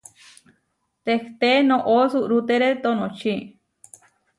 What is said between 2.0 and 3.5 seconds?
suʼrútere tonočí.